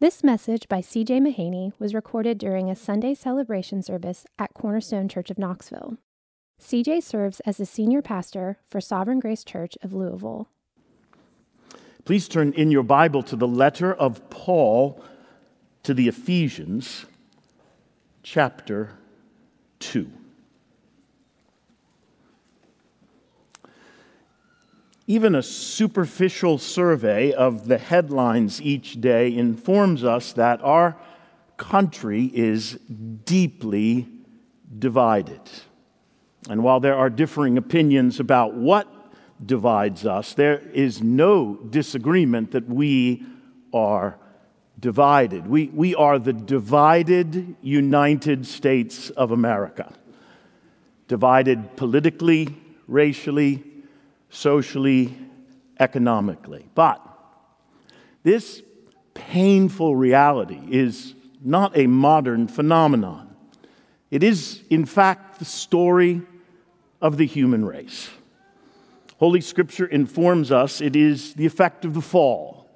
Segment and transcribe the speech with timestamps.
[0.00, 1.20] This message by C.J.
[1.20, 5.98] Mahaney was recorded during a Sunday celebration service at Cornerstone Church of Knoxville.
[6.58, 7.02] C.J.
[7.02, 10.48] serves as the senior pastor for Sovereign Grace Church of Louisville.
[12.06, 15.04] Please turn in your Bible to the letter of Paul
[15.82, 17.04] to the Ephesians,
[18.22, 18.96] chapter
[19.80, 20.10] 2.
[25.10, 30.96] Even a superficial survey of the headlines each day informs us that our
[31.56, 32.74] country is
[33.24, 34.06] deeply
[34.78, 35.40] divided.
[36.48, 38.86] And while there are differing opinions about what
[39.44, 43.26] divides us, there is no disagreement that we
[43.74, 44.16] are
[44.78, 45.44] divided.
[45.48, 49.92] We, we are the divided United States of America,
[51.08, 52.54] divided politically,
[52.86, 53.64] racially,
[54.30, 55.16] socially,
[55.78, 56.68] economically.
[56.74, 57.04] But
[58.22, 58.62] this
[59.14, 63.34] painful reality is not a modern phenomenon.
[64.10, 66.22] It is, in fact, the story
[67.00, 68.10] of the human race.
[69.18, 72.68] Holy Scripture informs us it is the effect of the fall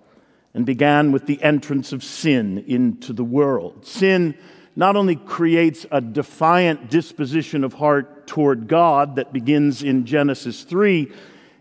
[0.53, 3.85] and began with the entrance of sin into the world.
[3.87, 4.37] Sin
[4.77, 11.11] not only creates a defiant disposition of heart toward God that begins in Genesis 3,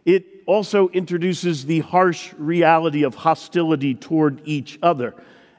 [0.06, 5.16] it also introduces the harsh reality of hostility toward each other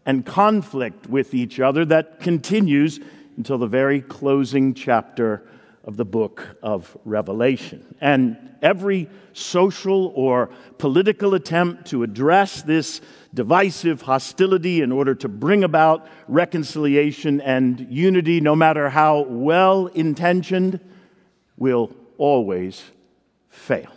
[0.07, 3.01] and conflict with each other that continues
[3.37, 5.43] until the very closing chapter
[5.85, 7.95] of the book of Revelation.
[8.01, 13.01] And every social or political attempt to address this
[13.35, 20.81] divisive hostility in order to bring about reconciliation and unity, no matter how well intentioned,
[21.57, 22.83] will always
[23.49, 23.91] fail.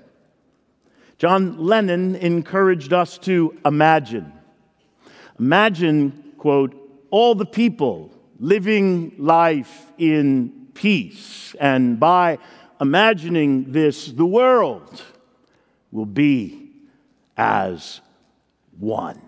[1.18, 4.32] John Lennon encouraged us to imagine.
[5.40, 6.76] Imagine, quote,
[7.10, 11.56] all the people living life in peace.
[11.60, 12.38] And by
[12.80, 15.02] imagining this, the world
[15.92, 16.72] will be
[17.36, 18.02] as
[18.78, 19.22] one.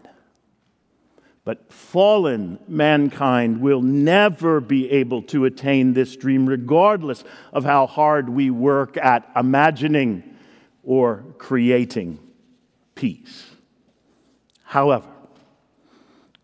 [1.43, 8.29] But fallen mankind will never be able to attain this dream, regardless of how hard
[8.29, 10.23] we work at imagining
[10.83, 12.19] or creating
[12.95, 13.49] peace.
[14.63, 15.09] However,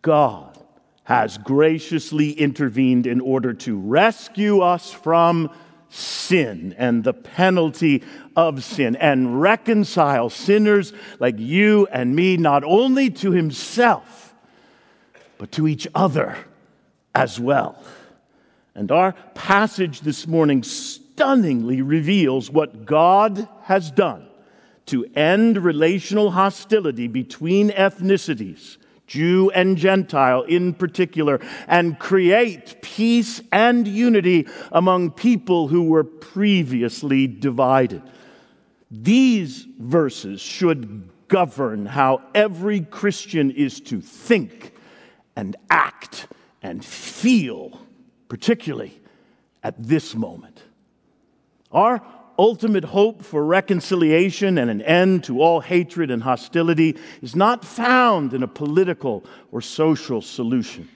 [0.02, 0.58] God
[1.04, 5.50] has graciously intervened in order to rescue us from
[5.88, 8.02] sin and the penalty
[8.34, 14.34] of sin and reconcile sinners like you and me not only to himself,
[15.38, 16.36] but to each other
[17.14, 17.82] as well.
[18.74, 24.25] And our passage this morning stunningly reveals what God has done
[24.86, 28.76] to end relational hostility between ethnicities,
[29.06, 37.26] Jew and Gentile in particular, and create peace and unity among people who were previously
[37.26, 38.02] divided.
[38.90, 44.72] These verses should govern how every Christian is to think
[45.34, 46.28] and act
[46.62, 47.80] and feel,
[48.28, 49.00] particularly
[49.62, 50.62] at this moment.
[51.72, 52.00] Our
[52.38, 58.32] ultimate hope for reconciliation and an end to all hatred and hostility is not found
[58.32, 60.88] in a political or social solution.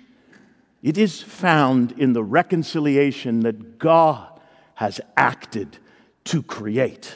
[0.82, 4.40] It is found in the reconciliation that God
[4.74, 5.78] has acted
[6.24, 7.14] to create.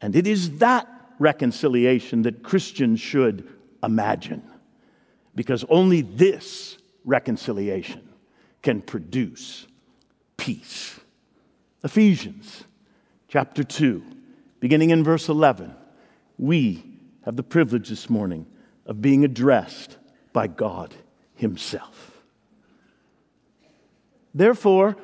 [0.00, 0.88] And it is that
[1.18, 3.48] reconciliation that Christians should
[3.82, 4.42] imagine.
[5.34, 8.08] Because only this reconciliation
[8.62, 9.66] can produce
[10.36, 10.98] peace.
[11.84, 12.64] Ephesians
[13.36, 14.02] chapter 2,
[14.60, 15.74] beginning in verse 11,
[16.38, 16.82] we
[17.26, 18.46] have the privilege this morning
[18.86, 19.98] of being addressed
[20.32, 20.94] by God
[21.34, 22.22] Himself.
[24.34, 24.96] Therefore,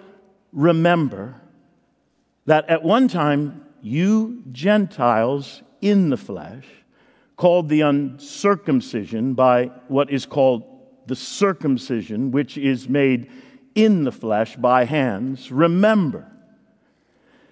[0.51, 1.43] remember
[2.47, 6.65] that at one time you Gentiles in the flesh,
[7.37, 10.65] called the uncircumcision by what is called
[11.05, 13.31] the circumcision, which is made
[13.75, 16.32] in the flesh by hands, remember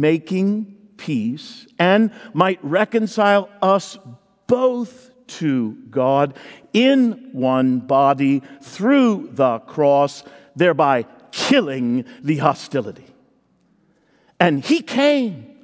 [0.00, 3.98] making peace, and might reconcile us
[4.46, 6.36] both to God
[6.72, 10.22] in one body through the cross,
[10.54, 13.06] thereby killing the hostility.
[14.38, 15.56] And he came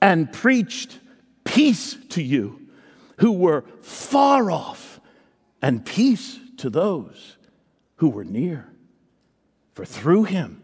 [0.00, 0.98] and preached
[1.44, 2.60] peace to you
[3.18, 5.00] who were far off,
[5.62, 7.38] and peace to those
[7.96, 8.68] who were near.
[9.72, 10.62] For through him,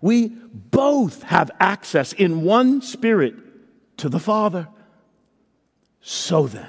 [0.00, 3.34] we both have access in one spirit
[3.98, 4.68] to the Father.
[6.00, 6.68] So then,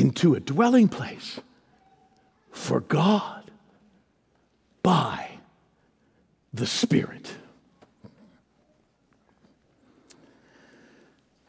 [0.00, 1.40] into a dwelling place
[2.50, 3.50] for God
[4.82, 5.28] by
[6.54, 7.30] the Spirit.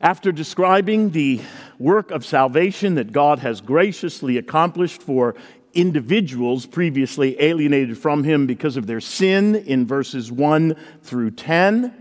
[0.02, 1.40] After describing the
[1.80, 5.36] work of salvation that God has graciously accomplished for
[5.74, 11.94] individuals previously alienated from Him because of their sin in verses 1 through 10,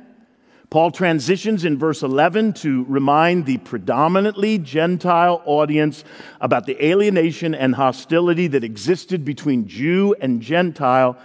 [0.70, 6.04] Paul transitions in verse 11 to remind the predominantly Gentile audience
[6.40, 11.18] about the alienation and hostility that existed between Jew and Gentile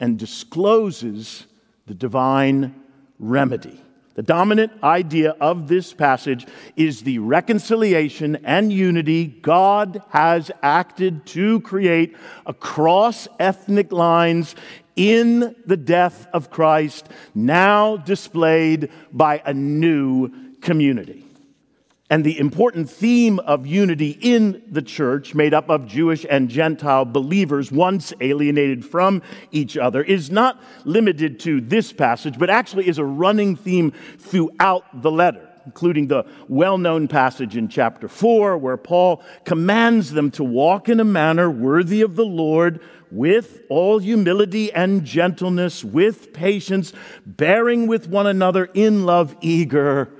[0.00, 1.46] and discloses
[1.86, 2.74] the divine
[3.18, 3.82] remedy.
[4.14, 11.60] The dominant idea of this passage is the reconciliation and unity God has acted to
[11.60, 12.16] create
[12.46, 14.54] across ethnic lines
[14.96, 21.22] in the death of Christ, now displayed by a new community.
[22.08, 27.04] And the important theme of unity in the church, made up of Jewish and Gentile
[27.04, 32.98] believers once alienated from each other, is not limited to this passage, but actually is
[32.98, 38.76] a running theme throughout the letter, including the well known passage in chapter 4, where
[38.76, 42.80] Paul commands them to walk in a manner worthy of the Lord
[43.10, 46.92] with all humility and gentleness, with patience,
[47.26, 50.10] bearing with one another in love, eager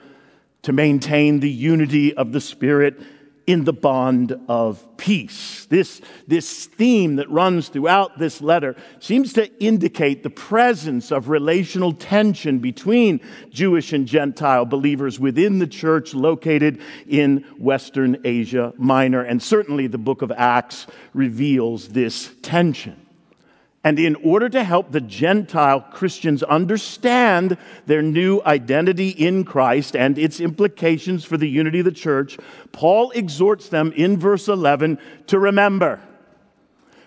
[0.62, 3.00] to maintain the unity of the Spirit
[3.46, 5.66] in the bond of peace.
[5.66, 11.93] This, this theme that runs throughout this letter seems to indicate the presence of relational
[11.93, 13.20] tension between
[13.50, 19.22] Jewish and Gentile believers within the church located in Western Asia Minor.
[19.22, 23.06] And certainly the book of Acts reveals this tension.
[23.86, 27.56] And in order to help the Gentile Christians understand
[27.86, 32.36] their new identity in Christ and its implications for the unity of the church,
[32.72, 34.98] Paul exhorts them in verse 11
[35.28, 36.00] to remember.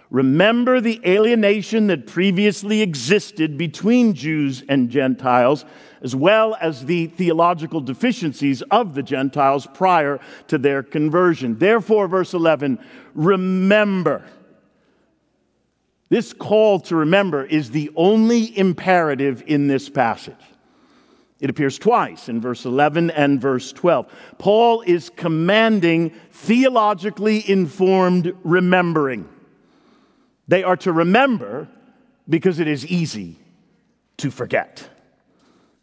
[0.09, 5.65] Remember the alienation that previously existed between Jews and Gentiles,
[6.01, 11.57] as well as the theological deficiencies of the Gentiles prior to their conversion.
[11.59, 12.79] Therefore, verse 11,
[13.15, 14.23] remember
[16.09, 20.35] this call to remember is the only imperative in this passage.
[21.39, 24.11] It appears twice in verse 11 and verse 12.
[24.37, 29.29] Paul is commanding theologically informed remembering.
[30.47, 31.69] They are to remember
[32.27, 33.37] because it is easy
[34.17, 34.89] to forget.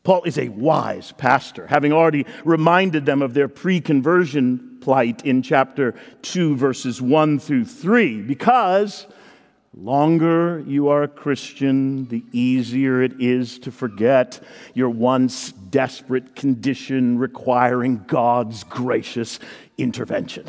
[0.02, 5.42] Paul is a wise pastor, having already reminded them of their pre conversion plight in
[5.42, 9.06] chapter 2, verses 1 through 3, because
[9.76, 14.42] longer you are a Christian, the easier it is to forget
[14.75, 19.38] your once desperate condition requiring God's gracious
[19.76, 20.47] intervention.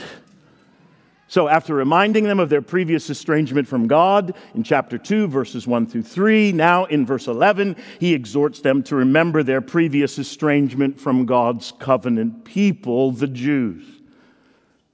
[1.30, 5.88] So, after reminding them of their previous estrangement from God in chapter 2, verses 1
[5.88, 11.26] through 3, now in verse 11, he exhorts them to remember their previous estrangement from
[11.26, 13.86] God's covenant people, the Jews.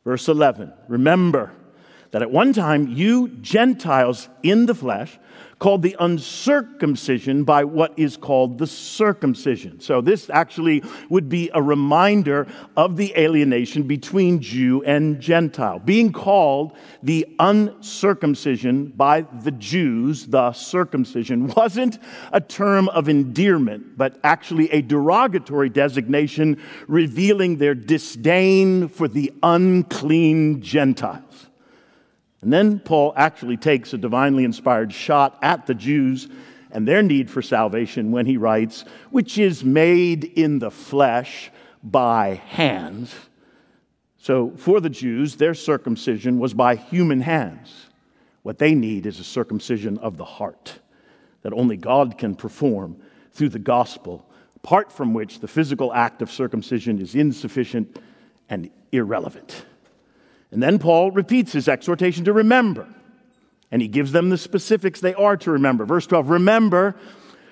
[0.04, 1.52] Verse 11 Remember
[2.14, 5.18] that at one time you Gentiles in the flesh
[5.58, 9.80] called the uncircumcision by what is called the circumcision.
[9.80, 12.46] So, this actually would be a reminder
[12.78, 15.80] of the alienation between Jew and Gentile.
[15.80, 21.98] Being called the uncircumcision by the Jews, the circumcision, wasn't
[22.32, 30.62] a term of endearment, but actually a derogatory designation revealing their disdain for the unclean
[30.62, 31.48] Gentiles.
[32.44, 36.28] And then Paul actually takes a divinely inspired shot at the Jews
[36.72, 42.42] and their need for salvation when he writes, which is made in the flesh by
[42.48, 43.16] hands.
[44.18, 47.86] So for the Jews, their circumcision was by human hands.
[48.42, 50.80] What they need is a circumcision of the heart
[51.44, 52.98] that only God can perform
[53.32, 58.00] through the gospel, apart from which the physical act of circumcision is insufficient
[58.50, 59.66] and irrelevant.
[60.54, 62.88] And then Paul repeats his exhortation to remember.
[63.72, 65.84] And he gives them the specifics they are to remember.
[65.84, 66.96] Verse 12 Remember,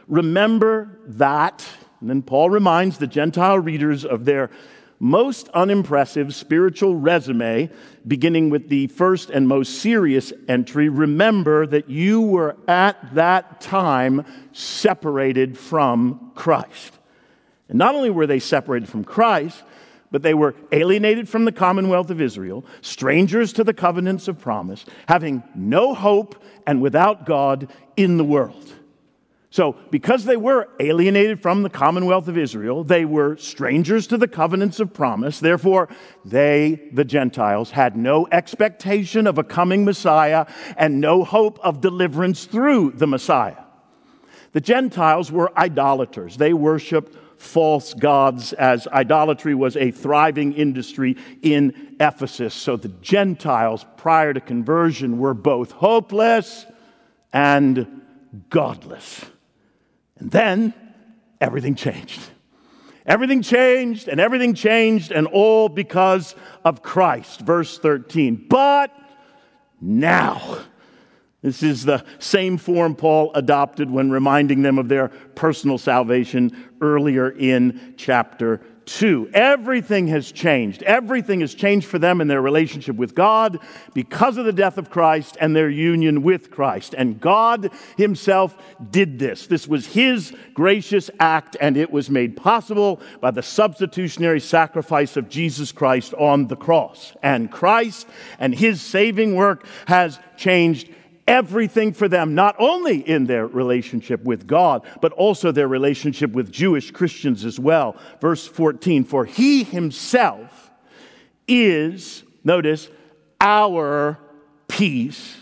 [0.08, 1.68] remember that.
[2.00, 4.52] And then Paul reminds the Gentile readers of their
[5.00, 7.72] most unimpressive spiritual resume,
[8.08, 10.90] beginning with the first and most serious entry.
[10.90, 17.00] Remember that you were at that time separated from Christ.
[17.68, 19.64] And not only were they separated from Christ,
[20.12, 24.86] but they were alienated from the commonwealth of Israel, strangers to the covenants of promise,
[25.08, 28.74] having no hope and without God in the world.
[29.54, 34.28] So, because they were alienated from the commonwealth of Israel, they were strangers to the
[34.28, 35.42] covenants of promise.
[35.42, 35.90] Therefore,
[36.24, 40.46] they, the Gentiles, had no expectation of a coming Messiah
[40.78, 43.58] and no hope of deliverance through the Messiah.
[44.54, 46.38] The Gentiles were idolaters.
[46.38, 52.54] They worshiped false gods, as idolatry was a thriving industry in Ephesus.
[52.54, 56.68] So the Gentiles, prior to conversion, were both hopeless
[57.34, 58.02] and
[58.50, 59.26] godless.
[60.20, 60.74] And then
[61.42, 62.22] everything changed.
[63.08, 67.42] Everything changed, and everything changed, and all because of Christ.
[67.42, 68.46] Verse 13.
[68.48, 68.92] But
[69.82, 70.60] now,
[71.42, 77.30] this is the same form Paul adopted when reminding them of their personal salvation earlier
[77.32, 79.32] in chapter 2.
[79.34, 80.84] Everything has changed.
[80.84, 83.60] Everything has changed for them in their relationship with God
[83.94, 86.94] because of the death of Christ and their union with Christ.
[86.96, 88.56] And God Himself
[88.92, 89.48] did this.
[89.48, 95.30] This was His gracious act, and it was made possible by the substitutionary sacrifice of
[95.30, 97.14] Jesus Christ on the cross.
[97.24, 98.08] And Christ
[98.40, 100.90] and His saving work has changed
[101.28, 106.52] everything for them, not only in their relationship with God, but also their relationship with
[106.52, 107.96] Jewish Christians as well.
[108.20, 110.72] Verse 14 For he himself
[111.48, 112.90] is, notice,
[113.40, 114.20] our
[114.68, 115.38] peace,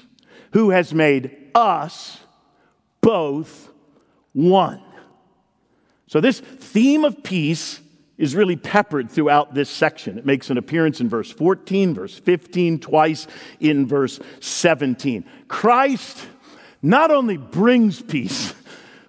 [0.53, 2.19] who has made us
[3.01, 3.71] both
[4.33, 4.81] one.
[6.07, 7.79] So, this theme of peace
[8.19, 10.17] is really peppered throughout this section.
[10.17, 13.25] It makes an appearance in verse 14, verse 15, twice
[13.61, 15.23] in verse 17.
[15.47, 16.27] Christ
[16.81, 18.53] not only brings peace,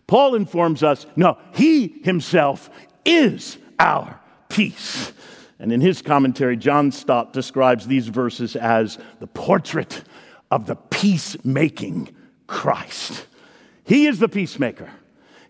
[0.07, 2.71] Paul informs us, no, he himself
[3.05, 5.13] is our peace.
[5.59, 10.05] And in his commentary, John Stott describes these verses as the portrait
[10.53, 12.15] of the peacemaking
[12.47, 13.27] Christ.
[13.85, 14.89] He is the peacemaker.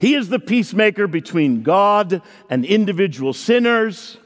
[0.00, 4.16] He is the peacemaker between God and individual sinners,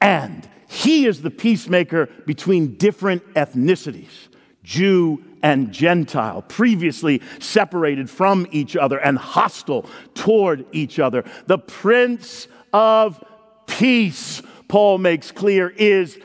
[0.00, 4.28] and he is the peacemaker between different ethnicities,
[4.62, 11.24] Jew and Gentile, previously separated from each other and hostile toward each other.
[11.46, 13.22] The Prince of
[13.66, 16.16] Peace, Paul makes clear, is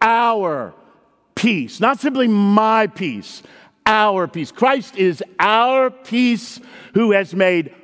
[0.00, 0.72] our
[1.34, 3.42] peace, not simply my peace,
[3.86, 4.52] our peace.
[4.52, 6.60] Christ is our peace
[6.94, 7.74] who has made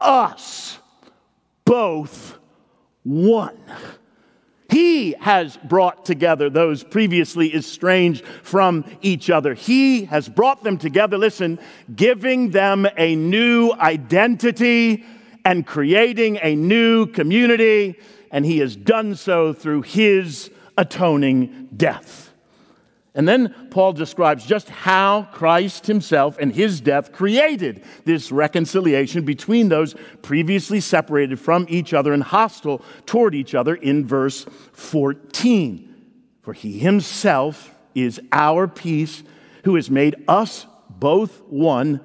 [0.00, 0.78] us
[1.64, 2.38] both
[3.02, 3.58] one.
[4.70, 9.54] He has brought together those previously estranged from each other.
[9.54, 11.58] He has brought them together, listen,
[11.94, 15.04] giving them a new identity
[15.44, 17.98] and creating a new community.
[18.30, 22.27] And he has done so through his atoning death.
[23.14, 29.68] And then Paul describes just how Christ himself and his death created this reconciliation between
[29.68, 35.84] those previously separated from each other and hostile toward each other in verse 14.
[36.42, 39.22] For he himself is our peace,
[39.64, 42.00] who has made us both one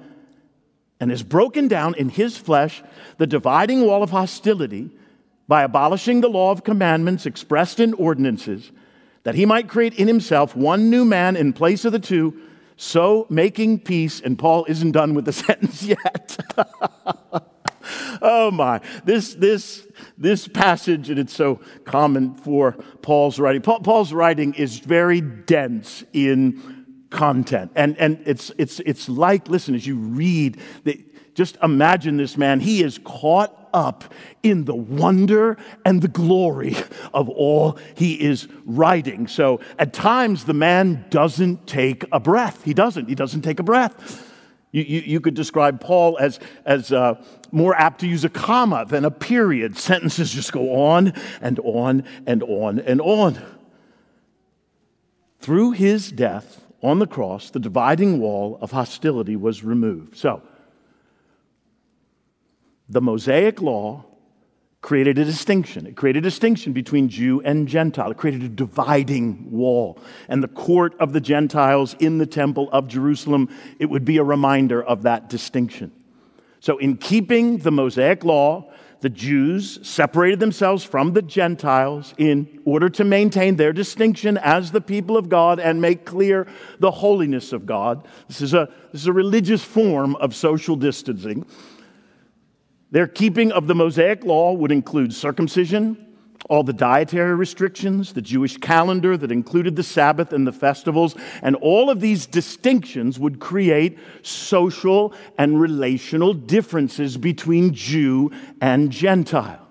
[1.00, 2.82] and has broken down in his flesh
[3.18, 4.90] the dividing wall of hostility
[5.46, 8.72] by abolishing the law of commandments expressed in ordinances
[9.24, 12.40] that he might create in himself one new man in place of the two,
[12.76, 16.38] so making peace, and Paul isn't done with the sentence yet.
[18.22, 23.62] oh my, this, this, this passage, and it's so common for Paul's writing.
[23.62, 27.72] Paul, Paul's writing is very dense in content.
[27.74, 31.04] And, and it's, it's, it's like, listen, as you read, the,
[31.34, 32.60] just imagine this man.
[32.60, 34.04] He is caught up
[34.42, 36.76] in the wonder and the glory
[37.12, 39.26] of all he is writing.
[39.26, 42.64] So at times, the man doesn't take a breath.
[42.64, 43.08] He doesn't.
[43.08, 44.30] He doesn't take a breath.
[44.72, 48.84] You, you, you could describe Paul as, as uh, more apt to use a comma
[48.84, 49.78] than a period.
[49.78, 53.40] Sentences just go on and on and on and on.
[55.38, 60.16] Through his death on the cross, the dividing wall of hostility was removed.
[60.16, 60.42] So,
[62.88, 64.04] the Mosaic law
[64.84, 65.86] created a distinction.
[65.86, 68.10] It created a distinction between Jew and Gentile.
[68.10, 69.98] It created a dividing wall.
[70.28, 73.48] And the court of the Gentiles in the temple of Jerusalem,
[73.78, 75.90] it would be a reminder of that distinction.
[76.60, 82.88] So, in keeping the Mosaic law, the Jews separated themselves from the Gentiles in order
[82.88, 86.46] to maintain their distinction as the people of God and make clear
[86.78, 88.06] the holiness of God.
[88.28, 91.44] This is a, this is a religious form of social distancing.
[92.90, 96.04] Their keeping of the Mosaic law would include circumcision,
[96.48, 101.56] all the dietary restrictions, the Jewish calendar that included the Sabbath and the festivals, and
[101.56, 109.63] all of these distinctions would create social and relational differences between Jew and Gentile.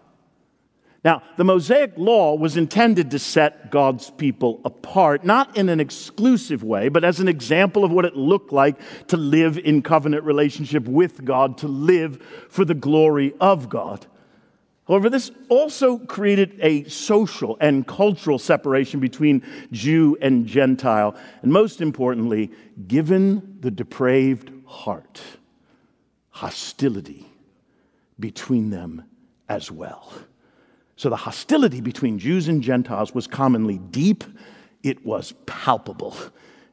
[1.03, 6.63] Now, the Mosaic law was intended to set God's people apart, not in an exclusive
[6.63, 10.87] way, but as an example of what it looked like to live in covenant relationship
[10.87, 14.05] with God, to live for the glory of God.
[14.87, 21.81] However, this also created a social and cultural separation between Jew and Gentile, and most
[21.81, 22.51] importantly,
[22.87, 25.21] given the depraved heart,
[26.29, 27.25] hostility
[28.19, 29.03] between them
[29.49, 30.13] as well.
[31.03, 34.23] So the hostility between Jews and Gentiles was commonly deep,
[34.83, 36.15] it was palpable.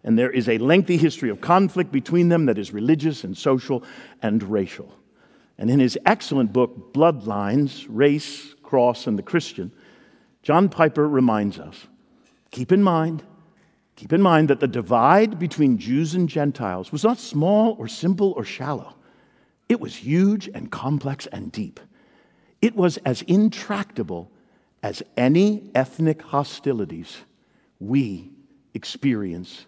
[0.04, 3.82] And there is a lengthy history of conflict between them that is religious and social
[4.22, 4.94] and racial.
[5.58, 9.72] And in his excellent book, Bloodlines Race, Cross, and the Christian,
[10.44, 11.88] John Piper reminds us
[12.52, 13.24] keep in mind,
[13.96, 18.30] keep in mind that the divide between Jews and Gentiles was not small or simple
[18.36, 18.94] or shallow,
[19.68, 21.80] it was huge and complex and deep.
[22.60, 24.30] It was as intractable
[24.82, 27.18] as any ethnic hostilities
[27.78, 28.30] we
[28.74, 29.66] experience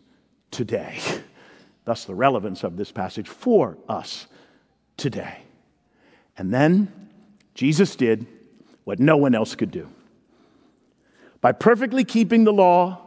[0.51, 1.01] today.
[1.85, 4.27] Thus, the relevance of this passage for us
[4.97, 5.39] today.
[6.39, 7.11] And then
[7.55, 8.27] Jesus did
[8.85, 9.89] what no one else could do.
[11.41, 13.01] By perfectly keeping the law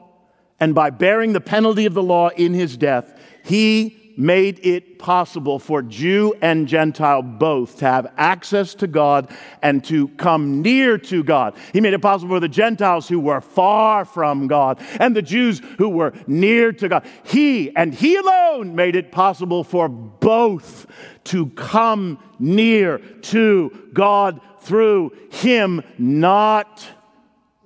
[0.59, 5.59] and by bearing the penalty of the law in his death, he made it possible
[5.59, 9.29] for Jew and Gentile both to have access to God
[9.61, 11.55] and to come near to God.
[11.73, 15.61] He made it possible for the Gentiles who were far from God and the Jews
[15.77, 17.05] who were near to God.
[17.23, 20.87] He and He alone made it possible for both
[21.25, 26.87] to come near to God through Him, not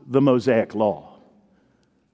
[0.08, 1.20] the Mosaic law.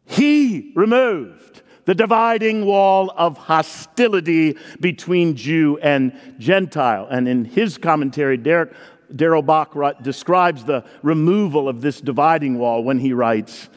[0.05, 1.54] He removed
[1.85, 7.07] the dividing wall of hostility between Jew and Gentile.
[7.09, 8.73] And in his commentary, Derek,
[9.15, 13.69] Darrell Bock describes the removal of this dividing wall when he writes,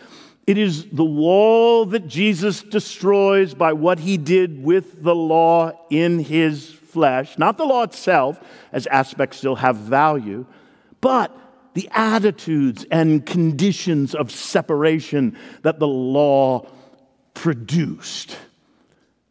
[0.46, 6.18] It is the wall that Jesus destroys by what he did with the law in
[6.18, 8.40] his flesh, not the law itself,
[8.72, 10.46] as aspects still have value,
[11.02, 11.36] but
[11.74, 16.66] the attitudes and conditions of separation that the law
[17.38, 18.36] produced.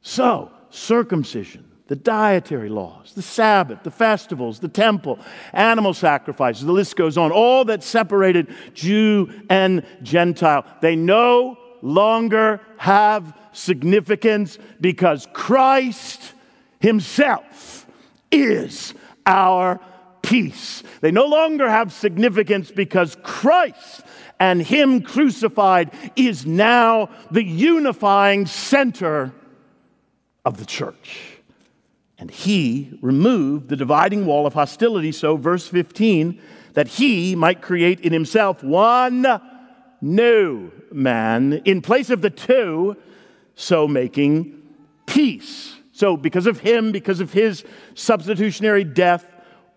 [0.01, 5.19] So, circumcision, the dietary laws, the Sabbath, the festivals, the temple,
[5.51, 12.61] animal sacrifices, the list goes on, all that separated Jew and Gentile, they no longer
[12.77, 16.33] have significance because Christ
[16.79, 17.87] Himself
[18.31, 18.93] is
[19.25, 19.81] our
[20.27, 20.83] peace.
[20.99, 24.03] They no longer have significance because Christ
[24.39, 29.31] and Him crucified is now the unifying center
[30.43, 31.37] of the church.
[32.17, 35.13] And He removed the dividing wall of hostility.
[35.13, 36.41] So, verse 15,
[36.73, 39.25] that He might create in Himself one
[40.01, 42.97] new man in place of the two,
[43.55, 44.61] so making
[45.05, 45.73] peace.
[45.93, 47.63] So, because of Him, because of His
[47.95, 49.25] substitutionary death,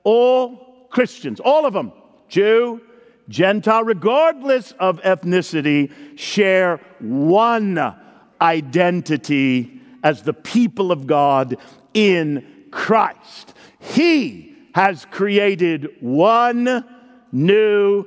[0.04, 1.92] all Christians, all of them,
[2.28, 2.80] Jew,
[3.28, 7.94] Gentile, regardless of ethnicity, share one
[8.40, 11.56] identity as the people of God
[11.94, 13.54] in Christ.
[13.78, 16.84] He has created one
[17.32, 18.06] new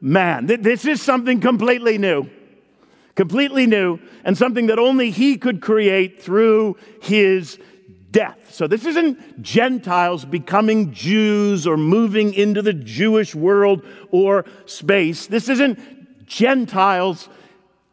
[0.00, 0.46] man.
[0.46, 2.28] This is something completely new,
[3.14, 7.58] completely new, and something that only He could create through His
[8.14, 8.54] death.
[8.54, 15.26] So this isn't Gentiles becoming Jews or moving into the Jewish world or space.
[15.26, 17.28] This isn't Gentiles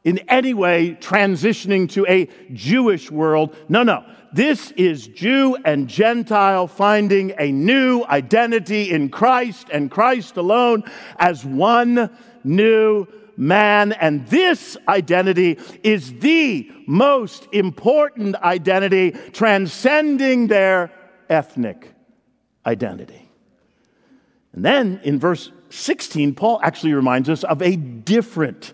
[0.03, 3.55] in any way transitioning to a Jewish world.
[3.67, 4.05] No, no.
[4.31, 10.83] This is Jew and Gentile finding a new identity in Christ and Christ alone
[11.17, 13.07] as one new
[13.41, 13.91] man.
[13.93, 20.91] And this identity is the most important identity, transcending their
[21.27, 21.91] ethnic
[22.65, 23.29] identity.
[24.53, 28.73] And then in verse 16, Paul actually reminds us of a different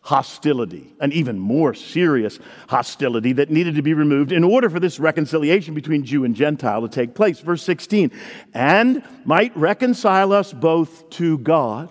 [0.00, 2.38] hostility, an even more serious
[2.68, 6.82] hostility that needed to be removed in order for this reconciliation between Jew and Gentile
[6.82, 7.40] to take place.
[7.40, 8.10] Verse 16,
[8.52, 11.90] and might reconcile us both to God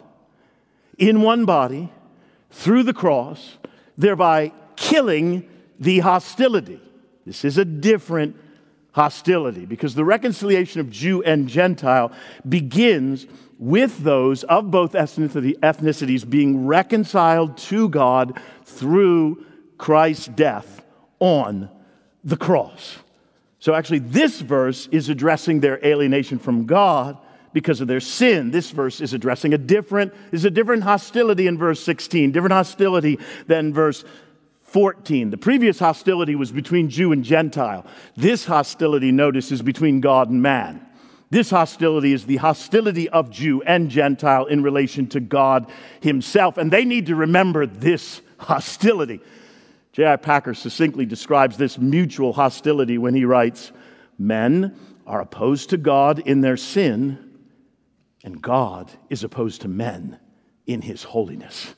[1.00, 1.92] in one body
[2.54, 3.58] through the cross,
[3.98, 6.80] thereby killing the hostility.
[7.26, 8.38] This is a different
[8.92, 12.12] hostility because the reconciliation of Jew and Gentile
[12.48, 13.26] begins
[13.58, 19.46] with those of both ethnicities being reconciled to God through
[19.78, 20.86] Christ's death
[21.20, 21.70] on
[22.24, 22.98] the cross.
[23.60, 27.18] So, actually, this verse is addressing their alienation from God
[27.54, 28.52] because of their sin.
[28.52, 33.20] This verse is addressing a different, is a different hostility in verse 16, different hostility
[33.48, 34.04] than verse
[34.64, 35.30] 14.
[35.30, 37.86] The previous hostility was between Jew and Gentile.
[38.18, 40.86] This hostility, notice, is between God and man.
[41.30, 46.58] This hostility is the hostility of Jew and Gentile in relation to God Himself.
[46.58, 49.20] And they need to remember this hostility.
[49.94, 50.16] J.I.
[50.18, 53.72] Packer succinctly describes this mutual hostility when he writes
[54.18, 57.23] Men are opposed to God in their sin,
[58.24, 60.20] and God is opposed to men
[60.66, 61.76] in His holiness.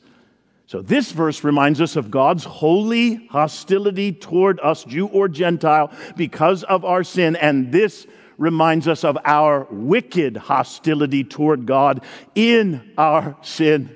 [0.67, 6.63] So, this verse reminds us of God's holy hostility toward us, Jew or Gentile, because
[6.63, 7.36] of our sin.
[7.36, 12.03] And this reminds us of our wicked hostility toward God
[12.34, 13.95] in our sin.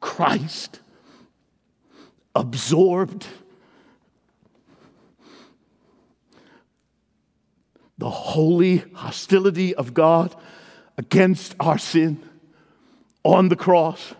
[0.00, 0.80] Christ
[2.34, 3.26] absorbed
[8.00, 10.34] the holy hostility of God
[10.96, 12.26] against our sin
[13.22, 14.14] on the cross,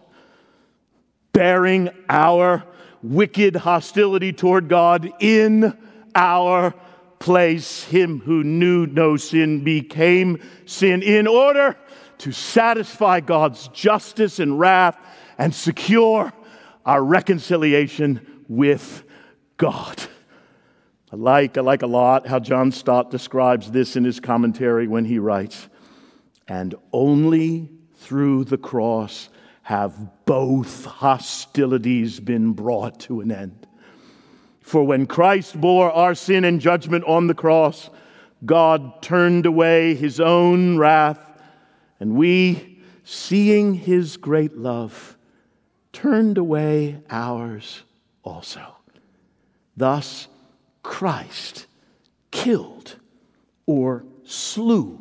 [1.32, 2.62] bearing our
[3.02, 5.76] wicked hostility toward God in
[6.14, 6.74] our
[7.18, 7.84] place.
[7.84, 11.74] Him who knew no sin became sin in order
[12.18, 14.98] to satisfy God's justice and wrath
[15.38, 16.30] and secure
[16.84, 19.04] our reconciliation with
[19.56, 20.02] God.
[21.12, 25.04] I like, I like a lot how John Stott describes this in his commentary when
[25.04, 25.68] he writes,
[26.46, 29.28] and only through the cross
[29.62, 33.66] have both hostilities been brought to an end.
[34.60, 37.90] For when Christ bore our sin and judgment on the cross,
[38.44, 41.42] God turned away his own wrath,
[41.98, 45.16] and we, seeing his great love,
[45.92, 47.82] turned away ours
[48.22, 48.76] also.
[49.76, 50.28] Thus,
[50.82, 51.66] Christ
[52.30, 52.96] killed
[53.66, 55.00] or slew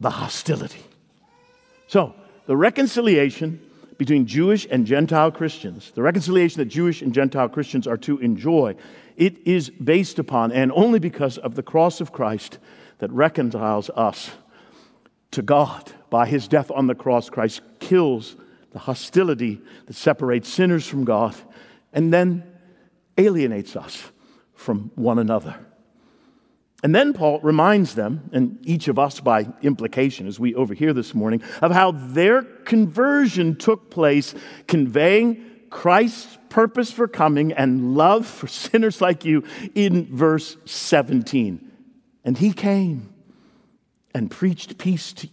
[0.00, 0.82] the hostility.
[1.86, 2.14] So,
[2.46, 3.60] the reconciliation
[3.98, 8.74] between Jewish and Gentile Christians, the reconciliation that Jewish and Gentile Christians are to enjoy,
[9.16, 12.58] it is based upon and only because of the cross of Christ
[12.98, 14.30] that reconciles us
[15.32, 15.92] to God.
[16.08, 18.36] By his death on the cross, Christ kills
[18.72, 21.36] the hostility that separates sinners from God
[21.92, 22.42] and then
[23.18, 24.10] alienates us
[24.60, 25.56] from one another.
[26.82, 31.14] And then Paul reminds them, and each of us by implication, as we overhear this
[31.14, 34.34] morning, of how their conversion took place,
[34.66, 39.44] conveying Christ's purpose for coming and love for sinners like you
[39.74, 41.70] in verse 17.
[42.24, 43.14] And he came
[44.14, 45.32] and preached peace to you.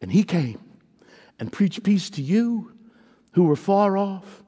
[0.00, 0.60] And he came
[1.40, 2.72] and preached peace to you
[3.32, 4.42] who were far off,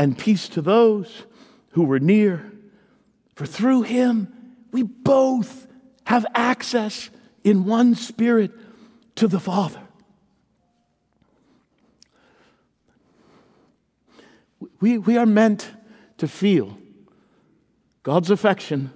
[0.00, 1.26] and peace to those
[1.72, 2.50] who were near.
[3.34, 4.32] For through him,
[4.72, 5.68] we both
[6.04, 7.10] have access
[7.44, 8.50] in one spirit
[9.16, 9.82] to the Father.
[14.80, 15.70] We, we are meant
[16.16, 16.78] to feel
[18.02, 18.90] God's affection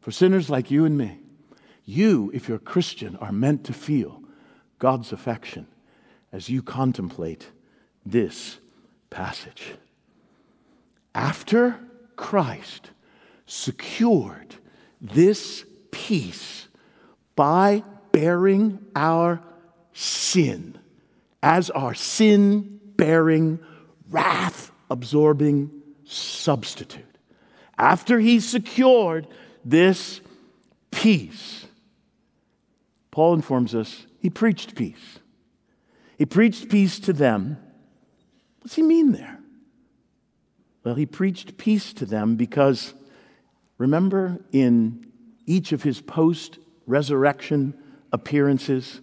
[0.00, 1.16] for sinners like you and me.
[1.84, 4.20] You, if you're a Christian, are meant to feel
[4.80, 5.68] God's affection
[6.32, 7.52] as you contemplate
[8.04, 8.58] this
[9.10, 9.74] passage.
[11.14, 11.78] After
[12.16, 12.90] Christ
[13.46, 14.54] secured
[15.00, 16.68] this peace
[17.34, 19.42] by bearing our
[19.92, 20.78] sin
[21.42, 23.58] as our sin bearing,
[24.10, 25.70] wrath absorbing
[26.04, 27.04] substitute.
[27.78, 29.26] After he secured
[29.64, 30.20] this
[30.90, 31.66] peace,
[33.10, 35.18] Paul informs us he preached peace.
[36.18, 37.56] He preached peace to them.
[38.60, 39.38] What's he mean there?
[40.84, 42.94] Well, he preached peace to them because
[43.78, 45.06] remember in
[45.46, 47.74] each of his post resurrection
[48.12, 49.00] appearances,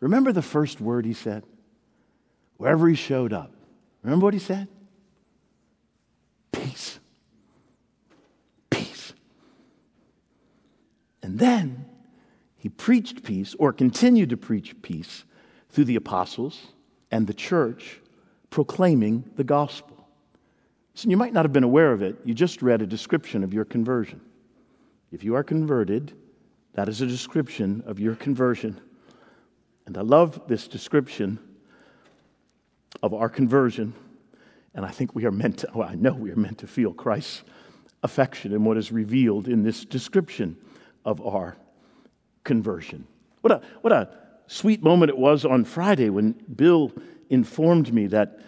[0.00, 1.44] remember the first word he said?
[2.56, 3.52] Wherever he showed up.
[4.02, 4.68] Remember what he said?
[6.52, 6.98] Peace.
[8.70, 9.12] Peace.
[11.22, 11.84] And then
[12.56, 15.24] he preached peace, or continued to preach peace,
[15.68, 16.68] through the apostles
[17.10, 18.00] and the church,
[18.50, 19.96] proclaiming the gospel.
[20.94, 22.16] So you might not have been aware of it.
[22.24, 24.20] You just read a description of your conversion.
[25.12, 26.12] If you are converted,
[26.74, 28.80] that is a description of your conversion.
[29.86, 31.38] And I love this description
[33.02, 33.94] of our conversion.
[34.74, 36.92] And I think we are meant to, well, I know we are meant to feel
[36.92, 37.42] Christ's
[38.02, 40.56] affection in what is revealed in this description
[41.04, 41.56] of our
[42.44, 43.06] conversion.
[43.40, 44.10] What a, what a
[44.46, 46.92] sweet moment it was on Friday when Bill
[47.30, 48.40] informed me that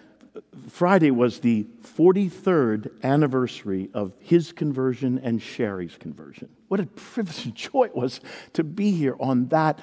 [0.69, 1.66] Friday was the
[1.97, 6.49] 43rd anniversary of his conversion and Sherry's conversion.
[6.69, 8.21] What a privilege and joy it was
[8.53, 9.81] to be here on that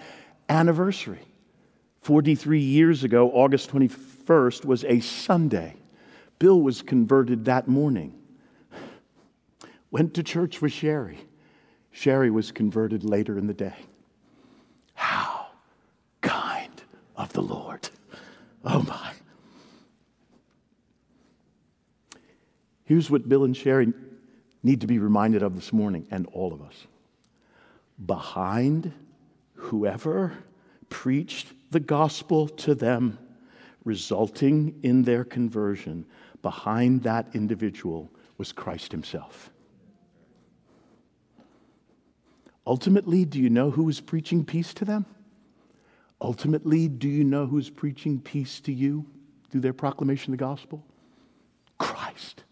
[0.50, 1.26] anniversary.
[2.02, 5.76] 43 years ago, August 21st, was a Sunday.
[6.40, 8.14] Bill was converted that morning.
[9.92, 11.20] Went to church with Sherry.
[11.92, 13.76] Sherry was converted later in the day.
[14.94, 15.48] How
[16.22, 16.84] kind
[17.16, 17.90] of the Lord.
[18.64, 19.14] Oh my.
[22.84, 23.94] Here's what Bill and Sherry
[24.64, 26.88] need to be reminded of this morning, and all of us.
[28.06, 28.92] Behind
[29.54, 30.34] whoever
[30.90, 33.18] preached the gospel to them,
[33.84, 36.06] resulting in their conversion,
[36.42, 39.52] behind that individual was Christ Himself.
[42.66, 45.06] Ultimately, do you know who was preaching peace to them?
[46.20, 49.06] Ultimately, do you know who's preaching peace to you
[49.50, 50.84] through their proclamation of the gospel?
[51.78, 52.44] Christ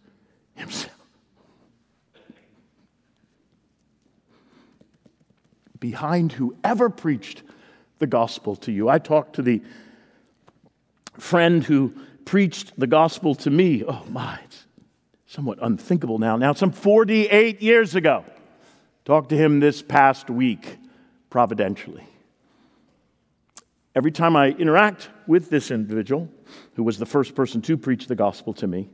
[0.53, 0.93] Himself.
[5.79, 7.43] Behind whoever preached
[7.99, 8.89] the gospel to you.
[8.89, 9.61] I talked to the
[11.17, 11.93] friend who
[12.25, 13.83] preached the gospel to me.
[13.87, 14.65] Oh my, it's
[15.27, 16.37] somewhat unthinkable now.
[16.37, 18.25] Now, some 48 years ago.
[19.05, 20.77] Talked to him this past week,
[21.29, 22.07] providentially.
[23.95, 26.29] Every time I interact with this individual,
[26.73, 28.89] who was the first person to preach the gospel to me,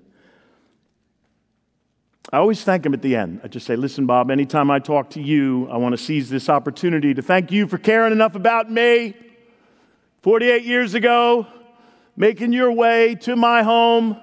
[2.32, 3.42] I always thank him at the end.
[3.44, 6.50] I just say, Listen, Bob, anytime I talk to you, I want to seize this
[6.50, 9.16] opportunity to thank you for caring enough about me
[10.22, 11.48] 48 years ago,
[12.16, 14.16] making your way to my home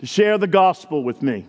[0.00, 1.46] to share the gospel with me.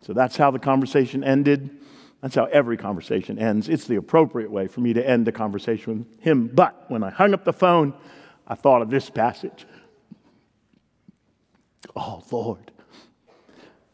[0.00, 1.79] So that's how the conversation ended.
[2.20, 3.68] That's how every conversation ends.
[3.68, 6.48] It's the appropriate way for me to end the conversation with him.
[6.48, 7.94] But when I hung up the phone,
[8.46, 9.64] I thought of this passage.
[11.96, 12.70] Oh, Lord,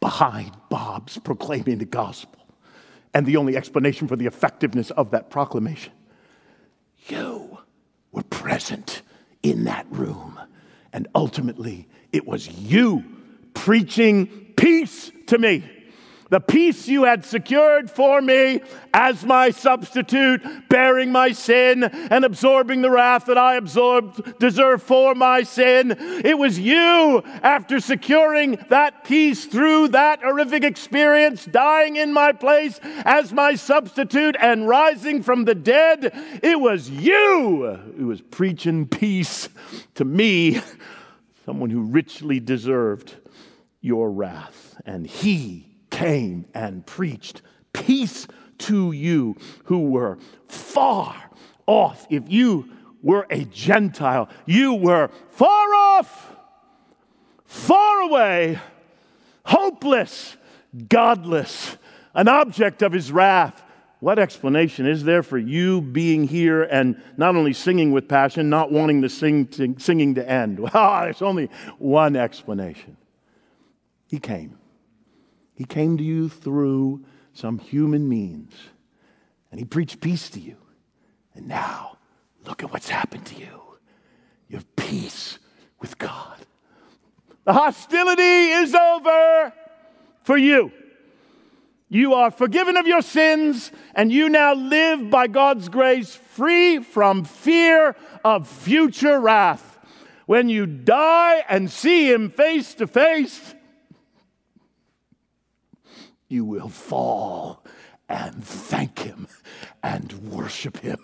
[0.00, 2.40] behind Bob's proclaiming the gospel
[3.14, 5.92] and the only explanation for the effectiveness of that proclamation,
[7.06, 7.58] you
[8.10, 9.02] were present
[9.42, 10.38] in that room.
[10.92, 13.04] And ultimately, it was you
[13.54, 15.75] preaching peace to me
[16.28, 18.60] the peace you had secured for me
[18.92, 25.14] as my substitute, bearing my sin and absorbing the wrath that I absorbed, deserve for
[25.14, 25.94] my sin.
[26.24, 32.80] It was you, after securing that peace through that horrific experience, dying in my place
[33.04, 36.10] as my substitute and rising from the dead.
[36.42, 39.48] It was you who was preaching peace
[39.94, 40.60] to me,
[41.44, 43.14] someone who richly deserved
[43.80, 44.80] your wrath.
[44.84, 45.65] And he
[45.96, 47.40] came and preached
[47.72, 48.26] peace
[48.59, 51.30] to you who were far
[51.66, 52.06] off.
[52.11, 52.68] If you
[53.02, 56.37] were a Gentile, you were far off,
[57.46, 58.59] far away,
[59.46, 60.37] hopeless,
[60.87, 61.78] godless,
[62.12, 63.62] an object of his wrath.
[64.00, 68.70] What explanation is there for you being here and not only singing with passion, not
[68.70, 70.59] wanting the sing to, singing to end?
[70.74, 72.98] Well, there's only one explanation.
[74.09, 74.59] He came.
[75.56, 78.52] He came to you through some human means,
[79.50, 80.56] and He preached peace to you.
[81.34, 81.96] And now,
[82.44, 83.62] look at what's happened to you.
[84.48, 85.38] You have peace
[85.80, 86.36] with God.
[87.44, 89.52] The hostility is over
[90.22, 90.72] for you.
[91.88, 97.24] You are forgiven of your sins, and you now live by God's grace free from
[97.24, 99.78] fear of future wrath.
[100.26, 103.54] When you die and see Him face to face,
[106.28, 107.64] you will fall
[108.08, 109.28] and thank Him
[109.82, 110.98] and worship Him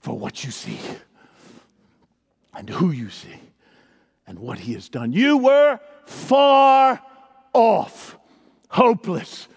[0.00, 0.80] for what you see
[2.54, 3.40] and who you see
[4.26, 5.12] and what He has done.
[5.12, 7.02] You were far
[7.52, 8.18] off,
[8.68, 9.48] hopeless,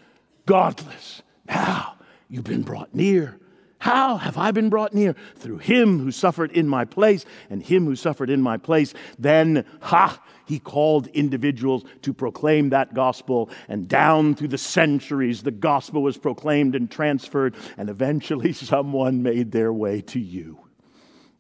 [0.45, 1.21] godless.
[1.47, 1.95] Now
[2.30, 3.39] you've been brought near.
[3.80, 5.13] How have I been brought near?
[5.36, 8.93] Through him who suffered in my place, and him who suffered in my place.
[9.19, 15.51] Then, ha, he called individuals to proclaim that gospel, and down through the centuries, the
[15.51, 20.60] gospel was proclaimed and transferred, and eventually someone made their way to you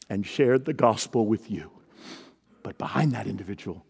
[0.09, 1.71] and shared the gospel with you.
[2.61, 3.85] But behind that individual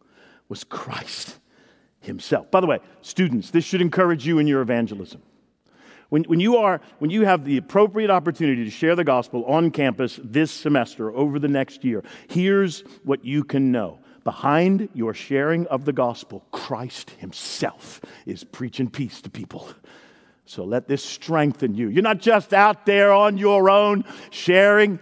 [0.49, 1.38] was Christ
[1.99, 2.52] himself.
[2.52, 5.21] By the way, students, this should encourage you in your evangelism.
[6.10, 9.71] When, when, you are, when you have the appropriate opportunity to share the gospel on
[9.71, 13.99] campus this semester, over the next year, here's what you can know.
[14.24, 19.68] Behind your sharing of the gospel, Christ Himself is preaching peace to people.
[20.46, 21.90] So let this strengthen you.
[21.90, 25.00] You're not just out there on your own sharing.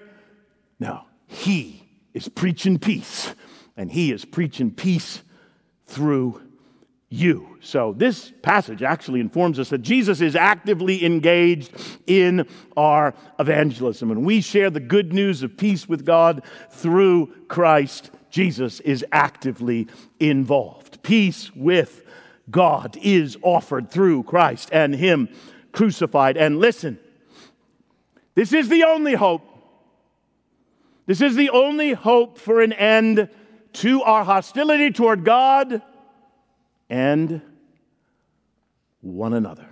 [0.79, 3.33] No, He is preaching peace,
[3.77, 5.21] and He is preaching peace
[5.85, 6.41] through
[7.09, 7.57] you.
[7.59, 11.71] So, this passage actually informs us that Jesus is actively engaged
[12.07, 14.09] in our evangelism.
[14.09, 19.87] and we share the good news of peace with God through Christ, Jesus is actively
[20.19, 21.03] involved.
[21.03, 22.03] Peace with
[22.49, 25.29] God is offered through Christ and Him
[25.71, 26.37] crucified.
[26.37, 26.99] And listen,
[28.35, 29.47] this is the only hope.
[31.05, 33.29] This is the only hope for an end
[33.73, 35.81] to our hostility toward God
[36.89, 37.41] and
[39.01, 39.67] one another.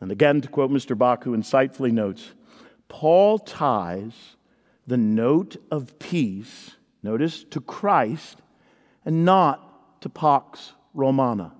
[0.00, 0.96] And again, to quote Mr.
[0.96, 2.32] Bach, who insightfully notes,
[2.88, 4.36] Paul ties
[4.86, 6.75] the note of peace,
[7.06, 8.42] notice, to Christ
[9.04, 11.52] and not to Pax Romana.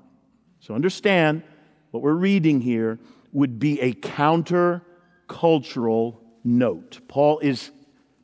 [0.59, 1.45] So understand
[1.93, 2.99] what we're reading here
[3.33, 4.83] would be a counter
[5.29, 7.01] cultural note.
[7.07, 7.71] Paul is,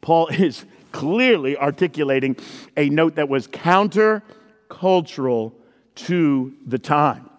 [0.01, 2.37] Paul is clearly articulating
[2.77, 4.23] a note that was counter
[4.69, 5.55] cultural
[5.95, 7.31] to the time.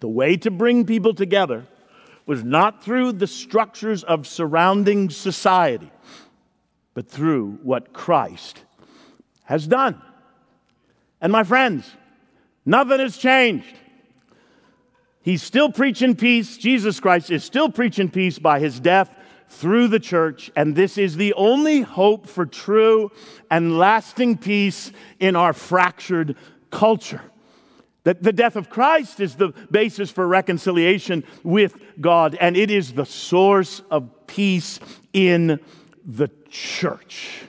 [0.00, 1.66] The way to bring people together
[2.26, 5.90] was not through the structures of surrounding society,
[6.92, 8.64] but through what Christ
[9.48, 9.98] has done.
[11.22, 11.90] And my friends,
[12.66, 13.74] nothing has changed.
[15.22, 16.58] He's still preaching peace.
[16.58, 19.10] Jesus Christ is still preaching peace by his death
[19.48, 23.10] through the church, and this is the only hope for true
[23.50, 26.36] and lasting peace in our fractured
[26.70, 27.22] culture.
[28.04, 32.92] That the death of Christ is the basis for reconciliation with God, and it is
[32.92, 34.78] the source of peace
[35.14, 35.58] in
[36.04, 37.44] the church.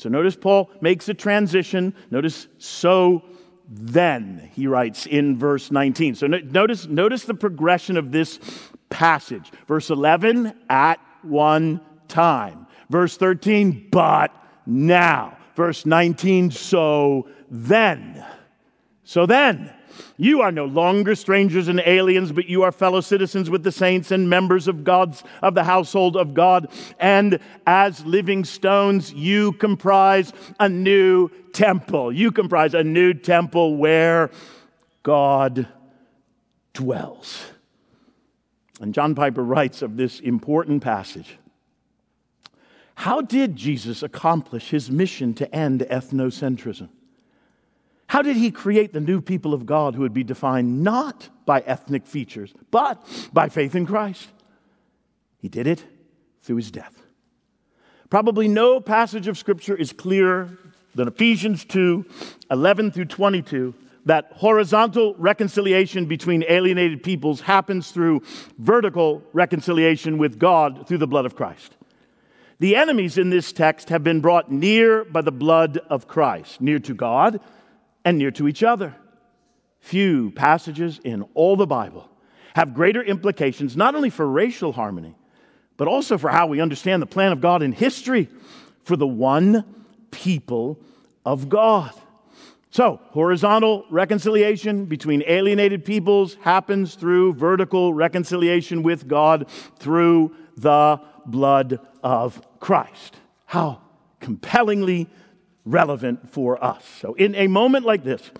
[0.00, 1.94] So notice Paul makes a transition.
[2.10, 3.22] Notice, so
[3.68, 6.14] then, he writes in verse 19.
[6.14, 8.40] So notice, notice the progression of this
[8.88, 9.52] passage.
[9.68, 12.66] Verse 11, at one time.
[12.88, 14.34] Verse 13, but
[14.64, 15.36] now.
[15.54, 18.24] Verse 19, so then.
[19.04, 19.70] So then.
[20.16, 24.10] You are no longer strangers and aliens, but you are fellow citizens with the saints
[24.10, 26.68] and members of God's of the household of God.
[26.98, 32.12] And as living stones, you comprise a new temple.
[32.12, 34.30] You comprise a new temple where
[35.02, 35.68] God
[36.72, 37.44] dwells.
[38.80, 41.36] And John Piper writes of this important passage.
[42.94, 46.88] How did Jesus accomplish his mission to end ethnocentrism?
[48.10, 51.60] How did he create the new people of God who would be defined not by
[51.60, 53.00] ethnic features, but
[53.32, 54.28] by faith in Christ?
[55.38, 55.84] He did it
[56.42, 57.04] through his death.
[58.10, 60.58] Probably no passage of Scripture is clearer
[60.96, 62.04] than Ephesians 2
[62.50, 63.74] 11 through 22
[64.06, 68.22] that horizontal reconciliation between alienated peoples happens through
[68.58, 71.76] vertical reconciliation with God through the blood of Christ.
[72.58, 76.80] The enemies in this text have been brought near by the blood of Christ, near
[76.80, 77.38] to God
[78.04, 78.94] and near to each other.
[79.80, 82.10] Few passages in all the Bible
[82.54, 85.14] have greater implications not only for racial harmony,
[85.76, 88.28] but also for how we understand the plan of God in history
[88.82, 89.64] for the one
[90.10, 90.78] people
[91.24, 91.92] of God.
[92.72, 99.48] So, horizontal reconciliation between alienated peoples happens through vertical reconciliation with God
[99.78, 103.16] through the blood of Christ.
[103.46, 103.80] How
[104.20, 105.08] compellingly
[105.64, 106.84] relevant for us.
[107.00, 108.30] So, in a moment like this,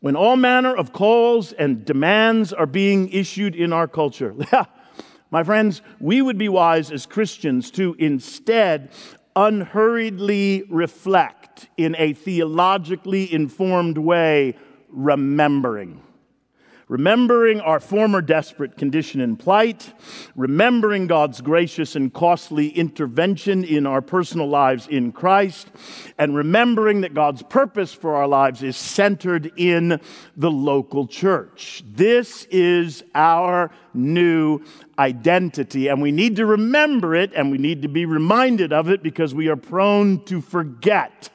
[0.00, 4.34] when all manner of calls and demands are being issued in our culture,
[5.30, 8.90] my friends, we would be wise as Christians to instead
[9.34, 14.56] unhurriedly reflect in a theologically informed way,
[14.88, 16.02] remembering
[16.88, 19.92] remembering our former desperate condition and plight,
[20.34, 25.68] remembering God's gracious and costly intervention in our personal lives in Christ,
[26.18, 30.00] and remembering that God's purpose for our lives is centered in
[30.36, 31.82] the local church.
[31.86, 34.60] This is our new
[34.98, 39.02] identity, and we need to remember it and we need to be reminded of it
[39.02, 41.28] because we are prone to forget.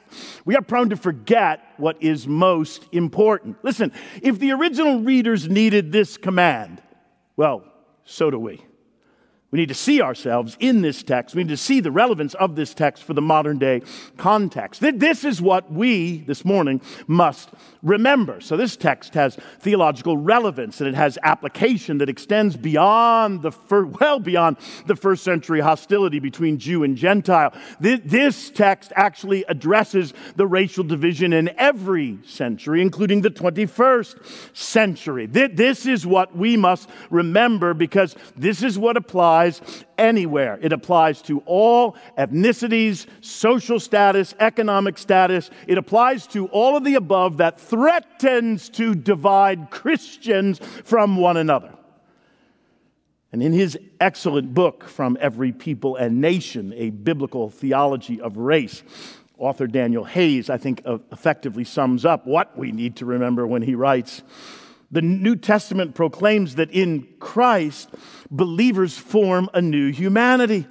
[0.44, 3.56] We are prone to forget what is most important.
[3.62, 3.92] Listen,
[4.22, 6.82] if the original readers needed this command,
[7.36, 7.64] well,
[8.04, 8.60] so do we.
[9.54, 11.36] We need to see ourselves in this text.
[11.36, 13.82] We need to see the relevance of this text for the modern day
[14.16, 14.80] context.
[14.80, 17.50] This is what we this morning must
[17.80, 18.40] remember.
[18.40, 23.84] So, this text has theological relevance and it has application that extends beyond the fir-
[24.00, 27.54] well beyond the first century hostility between Jew and Gentile.
[27.78, 35.26] This text actually addresses the racial division in every century, including the 21st century.
[35.26, 40.58] This is what we must remember because this is what applies applies anywhere.
[40.60, 45.50] It applies to all ethnicities, social status, economic status.
[45.66, 51.72] It applies to all of the above that threatens to divide Christians from one another.
[53.32, 58.84] And in his excellent book, From Every People and Nation, a biblical theology of race,
[59.38, 63.62] author Daniel Hays, I think, uh, effectively sums up what we need to remember when
[63.62, 64.22] he writes
[64.94, 67.88] the New Testament proclaims that in Christ,
[68.30, 70.68] believers form a new humanity.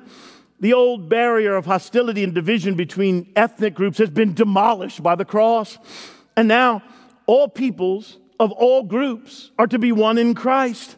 [0.61, 5.25] The old barrier of hostility and division between ethnic groups has been demolished by the
[5.25, 5.77] cross.
[6.37, 6.83] And now,
[7.25, 10.95] all peoples of all groups are to be one in Christ.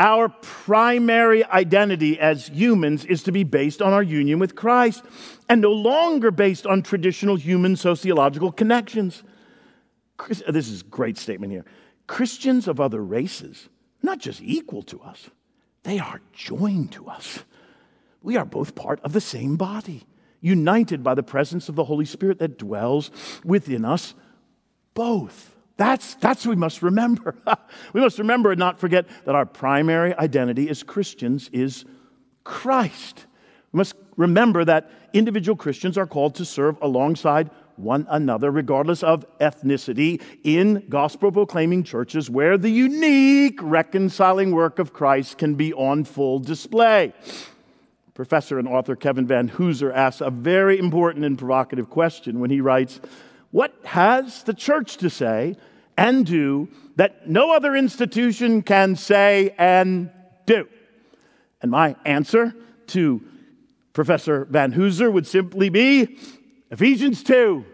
[0.00, 5.04] Our primary identity as humans is to be based on our union with Christ
[5.50, 9.22] and no longer based on traditional human sociological connections.
[10.28, 11.66] This is a great statement here.
[12.08, 13.68] Christians of other races,
[14.02, 15.30] not just equal to us,
[15.84, 17.44] they are joined to us.
[18.22, 20.02] We are both part of the same body,
[20.40, 23.12] united by the presence of the Holy Spirit that dwells
[23.44, 24.14] within us
[24.94, 25.54] both.
[25.76, 27.36] That's, that's what we must remember.
[27.92, 31.84] we must remember and not forget that our primary identity as Christians is
[32.42, 33.26] Christ.
[33.72, 39.24] We must remember that individual Christians are called to serve alongside one another, regardless of
[39.38, 46.04] ethnicity, in gospel proclaiming churches where the unique reconciling work of Christ can be on
[46.04, 47.12] full display.
[48.14, 53.00] Professor and author Kevin Vanhoozer asks a very important and provocative question when he writes,
[53.52, 55.56] What has the church to say
[55.96, 60.10] and do that no other institution can say and
[60.46, 60.68] do?
[61.62, 62.54] And my answer
[62.88, 63.22] to
[63.92, 66.18] Professor Vanhoozer would simply be
[66.70, 67.64] Ephesians 2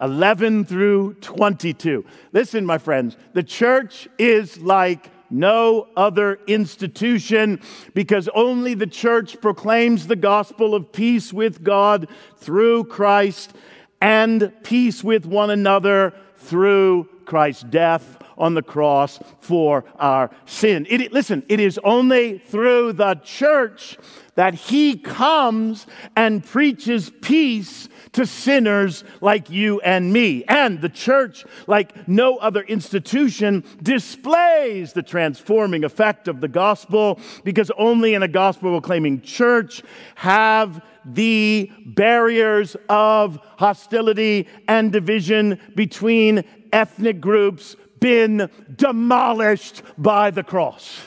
[0.00, 2.04] 11 through 22.
[2.32, 7.60] Listen, my friends, the church is like no other institution
[7.92, 12.08] because only the church proclaims the gospel of peace with God
[12.38, 13.52] through Christ
[14.00, 20.86] and peace with one another through Christ's death on the cross for our sin.
[20.88, 23.98] It, listen, it is only through the church
[24.34, 25.86] that he comes
[26.16, 30.44] and preaches peace to sinners like you and me.
[30.48, 37.70] And the church, like no other institution, displays the transforming effect of the gospel because
[37.76, 39.82] only in a gospel proclaiming church
[40.14, 51.00] have the barriers of hostility and division between ethnic groups been demolished by the cross.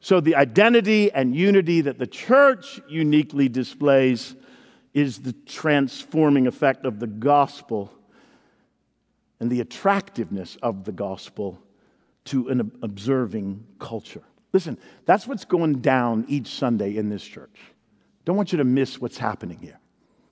[0.00, 4.34] So, the identity and unity that the church uniquely displays
[4.94, 7.92] is the transforming effect of the gospel
[9.38, 11.58] and the attractiveness of the gospel
[12.26, 14.22] to an observing culture.
[14.52, 17.58] Listen, that's what's going down each Sunday in this church.
[18.24, 19.78] Don't want you to miss what's happening here.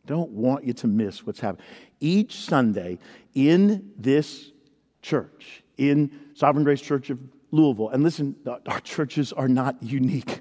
[0.06, 1.64] Don't want you to miss what's happening.
[2.00, 2.98] Each Sunday
[3.34, 4.50] in this
[5.02, 7.18] church, in Sovereign Grace Church of
[7.50, 10.40] Louisville, and listen, our churches are not unique.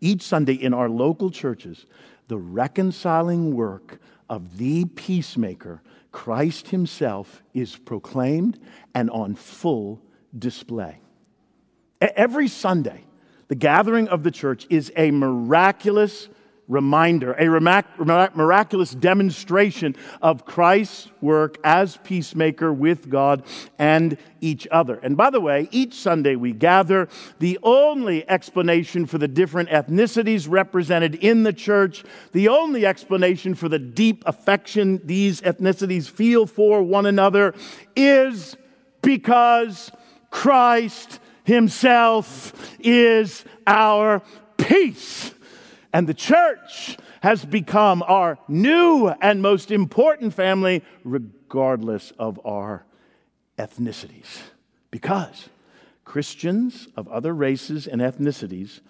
[0.00, 1.86] Each Sunday in our local churches,
[2.28, 5.80] the reconciling work of the peacemaker,
[6.10, 8.58] Christ Himself, is proclaimed
[8.94, 10.02] and on full
[10.38, 11.00] display.
[12.00, 13.04] Every Sunday,
[13.48, 16.28] the gathering of the church is a miraculous
[16.72, 17.48] reminder, a
[18.34, 23.44] miraculous demonstration of Christ's work as peacemaker with God
[23.78, 24.98] and each other.
[25.02, 27.08] And by the way, each Sunday we gather,
[27.38, 32.02] the only explanation for the different ethnicities represented in the church,
[32.32, 37.54] the only explanation for the deep affection these ethnicities feel for one another
[37.94, 38.56] is
[39.02, 39.92] because
[40.30, 44.22] Christ Himself is our
[44.56, 45.32] peace.
[45.92, 52.84] And the church has become our new and most important family, regardless of our
[53.58, 54.40] ethnicities.
[54.90, 55.48] Because
[56.04, 58.80] Christians of other races and ethnicities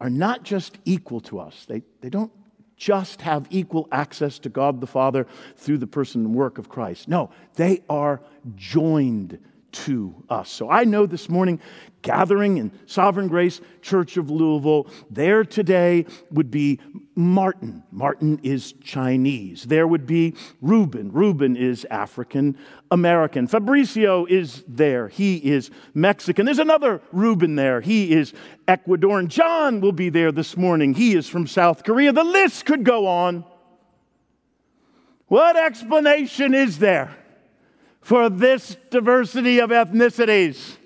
[0.00, 2.32] are not just equal to us, they, they don't
[2.76, 5.26] just have equal access to God the Father
[5.56, 7.08] through the person and work of Christ.
[7.08, 8.20] No, they are
[8.54, 9.38] joined
[9.72, 10.50] to us.
[10.50, 11.60] So I know this morning,
[12.02, 16.80] gathering in Sovereign Grace Church of Louisville, there today would be
[17.14, 17.82] Martin.
[17.90, 19.64] Martin is Chinese.
[19.64, 21.12] There would be Reuben.
[21.12, 22.56] Reuben is African
[22.90, 23.48] American.
[23.48, 25.08] Fabricio is there.
[25.08, 26.46] He is Mexican.
[26.46, 27.80] There's another Reuben there.
[27.80, 28.32] He is
[28.68, 29.28] Ecuadorian.
[29.28, 30.94] John will be there this morning.
[30.94, 32.12] He is from South Korea.
[32.12, 33.44] The list could go on.
[35.26, 37.16] What explanation is there?
[38.06, 40.76] For this diversity of ethnicities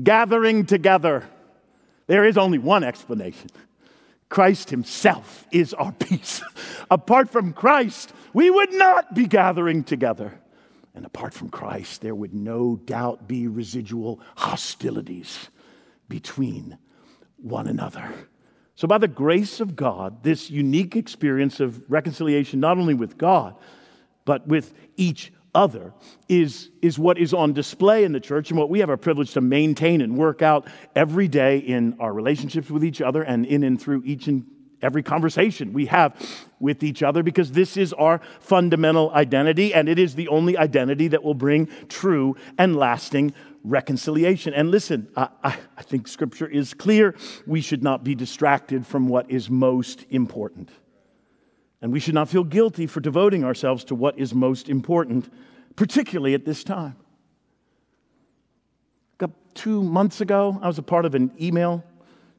[0.00, 1.24] gathering together?
[2.06, 3.50] There is only one explanation
[4.28, 6.40] Christ Himself is our peace.
[6.88, 10.38] apart from Christ, we would not be gathering together.
[10.94, 15.50] And apart from Christ, there would no doubt be residual hostilities
[16.08, 16.78] between
[17.38, 18.08] one another.
[18.76, 23.56] So, by the grace of God, this unique experience of reconciliation, not only with God,
[24.24, 25.92] but with each other
[26.28, 29.32] is, is what is on display in the church and what we have a privilege
[29.32, 33.62] to maintain and work out every day in our relationships with each other and in
[33.62, 34.46] and through each and
[34.80, 36.14] every conversation we have
[36.58, 41.08] with each other because this is our fundamental identity and it is the only identity
[41.08, 43.32] that will bring true and lasting
[43.64, 44.52] reconciliation.
[44.54, 47.14] And listen, I, I think scripture is clear.
[47.46, 50.70] We should not be distracted from what is most important.
[51.82, 55.30] And we should not feel guilty for devoting ourselves to what is most important,
[55.76, 56.96] particularly at this time.
[59.54, 61.84] Two months ago, I was a part of an email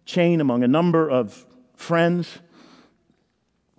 [0.05, 2.39] chain among a number of friends.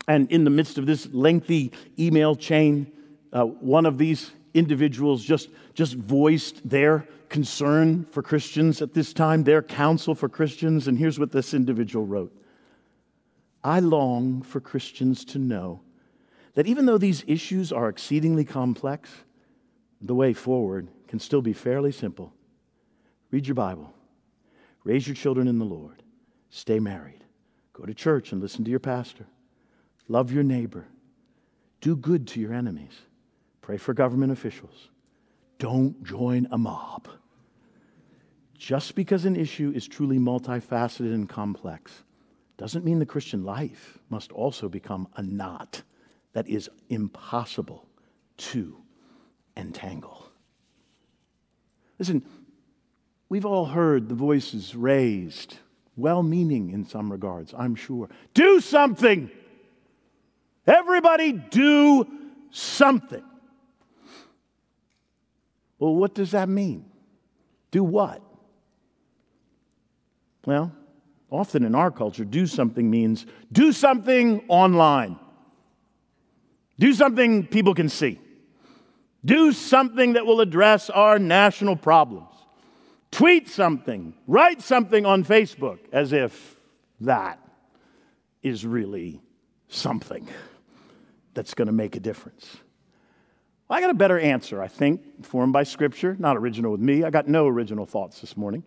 [0.06, 2.92] And in the midst of this lengthy email chain,
[3.32, 9.42] uh, one of these individuals just, just voiced their concern for Christians at this time,
[9.42, 10.86] their counsel for Christians.
[10.86, 12.32] And here's what this individual wrote
[13.64, 15.80] I long for Christians to know
[16.52, 19.10] that even though these issues are exceedingly complex,
[20.02, 22.34] the way forward can still be fairly simple.
[23.30, 23.92] Read your Bible,
[24.84, 26.02] raise your children in the Lord,
[26.50, 27.24] stay married,
[27.72, 29.26] go to church and listen to your pastor,
[30.08, 30.86] love your neighbor,
[31.80, 33.00] do good to your enemies,
[33.62, 34.90] pray for government officials,
[35.58, 37.08] don't join a mob.
[38.56, 42.03] Just because an issue is truly multifaceted and complex
[42.56, 45.82] doesn't mean the Christian life must also become a knot
[46.32, 47.86] that is impossible
[48.36, 48.76] to
[49.56, 50.28] entangle.
[51.98, 52.24] Listen,
[53.28, 55.58] we've all heard the voices raised,
[55.96, 58.08] well meaning in some regards, I'm sure.
[58.34, 59.30] Do something!
[60.66, 62.06] Everybody do
[62.50, 63.22] something.
[65.78, 66.86] Well, what does that mean?
[67.70, 68.22] Do what?
[70.46, 70.72] Well,
[71.34, 75.18] often in our culture, do something means do something online,
[76.78, 78.20] do something people can see,
[79.24, 82.30] do something that will address our national problems,
[83.10, 86.56] tweet something, write something on Facebook as if
[87.00, 87.40] that
[88.42, 89.20] is really
[89.68, 90.28] something
[91.34, 92.56] that's going to make a difference.
[93.66, 97.02] Well, I got a better answer, I think, formed by Scripture, not original with me.
[97.02, 98.62] I got no original thoughts this morning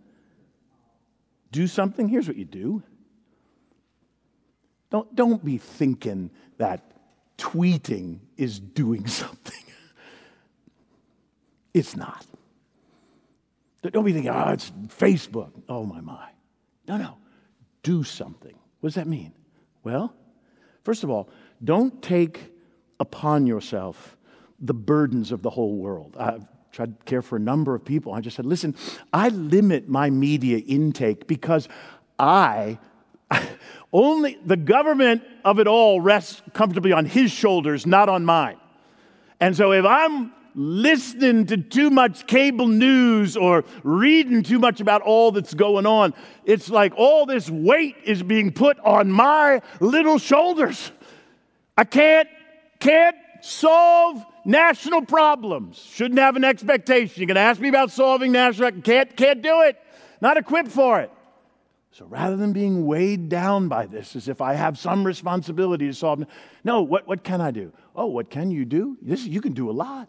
[1.51, 2.83] do something, here's what you do.
[4.89, 6.91] Don't, don't be thinking that
[7.37, 9.53] tweeting is doing something.
[11.73, 12.25] It's not.
[13.83, 15.51] Don't be thinking, oh, it's Facebook.
[15.69, 16.29] Oh, my, my.
[16.87, 17.17] No, no.
[17.83, 18.57] Do something.
[18.79, 19.33] What does that mean?
[19.83, 20.13] Well,
[20.83, 21.29] first of all,
[21.63, 22.53] don't take
[22.99, 24.17] upon yourself
[24.59, 26.15] the burdens of the whole world.
[26.17, 28.13] I've tried to care for a number of people.
[28.13, 28.75] I just said, listen,
[29.11, 31.67] I limit my media intake because
[32.19, 32.79] I
[33.93, 38.57] only the government of it all rests comfortably on his shoulders, not on mine.
[39.39, 45.01] And so if I'm listening to too much cable news or reading too much about
[45.03, 46.13] all that's going on,
[46.45, 50.91] it's like all this weight is being put on my little shoulders.
[51.77, 52.27] I can't,
[52.79, 55.77] can't solve national problems.
[55.77, 57.21] Shouldn't have an expectation.
[57.21, 59.77] You're going to ask me about solving national, can't, can't do it.
[60.21, 61.11] Not equipped for it.
[61.91, 65.93] So rather than being weighed down by this as if I have some responsibility to
[65.93, 66.23] solve,
[66.63, 67.73] no, what, what can I do?
[67.95, 68.97] Oh, what can you do?
[69.01, 70.07] This, you can do a lot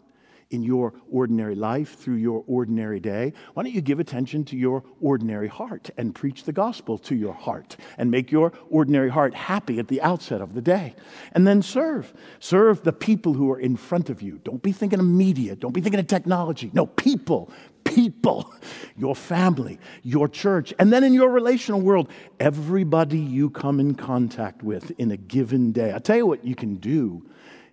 [0.51, 4.83] in your ordinary life through your ordinary day, why don't you give attention to your
[4.99, 9.79] ordinary heart and preach the gospel to your heart and make your ordinary heart happy
[9.79, 10.95] at the outset of the day?
[11.33, 12.13] And then serve.
[12.39, 14.39] Serve the people who are in front of you.
[14.43, 16.71] Don't be thinking of media, don't be thinking of technology.
[16.73, 17.51] No, people.
[17.85, 18.53] People,
[18.97, 24.61] your family, your church, and then in your relational world, everybody you come in contact
[24.61, 25.93] with in a given day.
[25.95, 27.25] i tell you what you can do.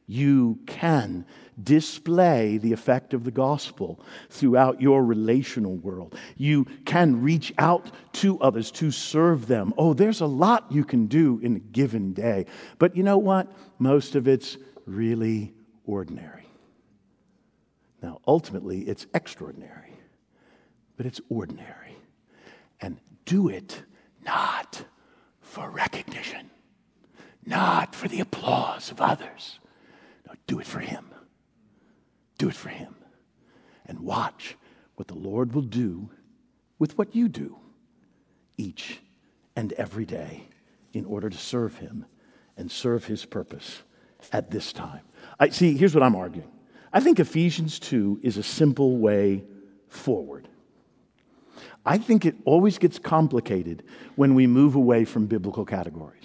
[0.06, 1.26] You can
[1.62, 4.00] display the effect of the gospel
[4.30, 6.16] throughout your relational world.
[6.36, 9.72] You can reach out to others to serve them.
[9.76, 12.46] Oh, there's a lot you can do in a given day.
[12.78, 13.50] But you know what?
[13.78, 15.54] Most of it's really
[15.84, 16.46] ordinary.
[18.02, 19.94] Now, ultimately, it's extraordinary,
[20.96, 21.96] but it's ordinary.
[22.80, 23.82] And do it
[24.24, 24.84] not
[25.40, 26.50] for recognition,
[27.44, 29.58] not for the applause of others.
[30.46, 31.06] Do it for Him.
[32.38, 32.94] Do it for Him.
[33.86, 34.56] And watch
[34.96, 36.10] what the Lord will do
[36.78, 37.56] with what you do
[38.56, 39.00] each
[39.54, 40.48] and every day
[40.92, 42.06] in order to serve Him
[42.56, 43.82] and serve His purpose
[44.32, 45.02] at this time.
[45.38, 46.50] I see, here's what I'm arguing.
[46.92, 49.44] I think Ephesians 2 is a simple way
[49.88, 50.48] forward.
[51.84, 53.84] I think it always gets complicated
[54.16, 56.24] when we move away from biblical categories.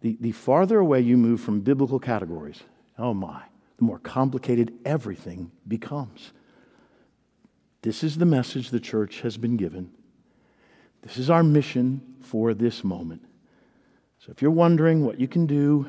[0.00, 2.62] The, the farther away you move from biblical categories,
[2.98, 3.42] oh my,
[3.78, 6.32] the more complicated everything becomes.
[7.82, 9.90] This is the message the church has been given.
[11.02, 13.22] This is our mission for this moment.
[14.18, 15.88] So if you're wondering what you can do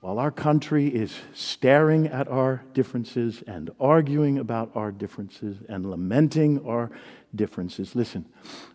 [0.00, 6.64] while our country is staring at our differences and arguing about our differences and lamenting
[6.64, 6.90] our
[7.34, 8.24] differences, listen,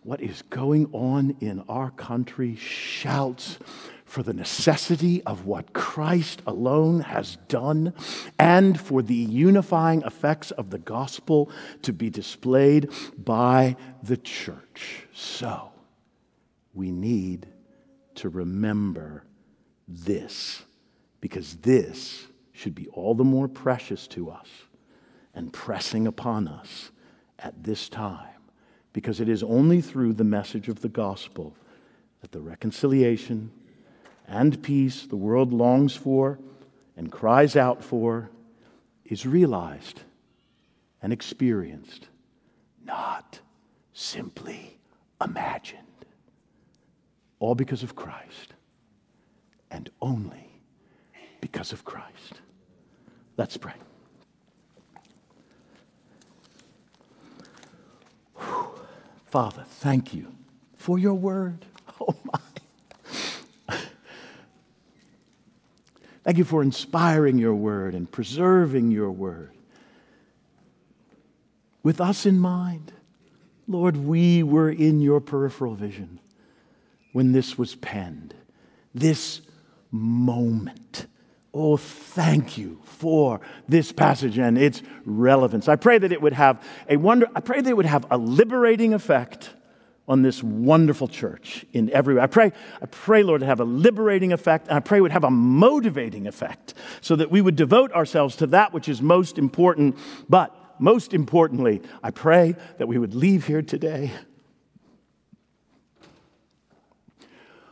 [0.04, 3.58] what is going on in our country shouts
[4.06, 7.94] for the necessity of what Christ alone has done
[8.40, 11.52] and for the unifying effects of the gospel
[11.82, 15.08] to be displayed by the church.
[15.12, 15.72] So,
[16.74, 17.48] we need
[18.16, 19.24] to remember
[19.88, 20.64] this
[21.20, 24.48] because this should be all the more precious to us
[25.34, 26.92] and pressing upon us
[27.40, 28.30] at this time
[28.94, 31.56] because it is only through the message of the gospel
[32.22, 33.52] that the reconciliation
[34.28, 36.40] and peace the world longs for
[36.98, 38.30] and cries out for
[39.06, 40.02] is realized
[41.02, 42.08] and experienced,
[42.84, 43.40] not
[43.94, 44.80] simply
[45.24, 45.82] imagined.
[47.40, 48.54] All because of Christ
[49.70, 50.50] and only
[51.42, 52.42] because of Christ.
[53.38, 53.74] Let's pray.
[59.26, 60.34] Father, thank you
[60.76, 61.66] for your word.
[61.98, 62.40] Oh my.
[66.26, 69.52] Thank you for inspiring your word and preserving your word.
[71.84, 72.92] With us in mind,
[73.68, 76.20] Lord, we were in your peripheral vision
[77.14, 78.34] when this was penned,
[78.96, 79.42] this
[79.92, 81.06] moment.
[81.54, 85.68] Oh, thank you for this passage and its relevance.
[85.68, 88.18] I pray that it would have a wonder, I pray that it would have a
[88.18, 89.52] liberating effect
[90.08, 92.22] on this wonderful church in every way.
[92.22, 92.52] I pray,
[92.82, 96.28] I pray, Lord, to have a liberating effect, and I pray would have a motivating
[96.28, 99.98] effect so that we would devote ourselves to that which is most important.
[100.30, 104.12] But most importantly, I pray that we would leave here today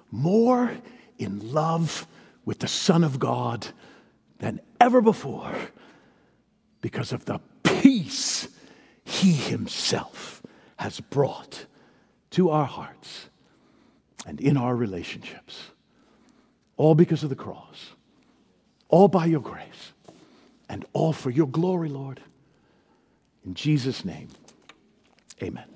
[0.10, 0.72] more
[1.18, 2.08] in love
[2.46, 3.68] with the Son of God
[4.40, 5.54] than ever before
[6.82, 8.48] because of the peace
[9.04, 10.42] he himself
[10.78, 11.66] has brought
[12.34, 13.30] to our hearts
[14.26, 15.72] and in our relationships.
[16.78, 17.92] All because of the cross,
[18.90, 19.94] all by your grace,
[20.68, 22.22] and all for your glory, Lord.
[23.46, 24.30] In Jesus' name,
[25.42, 25.73] amen.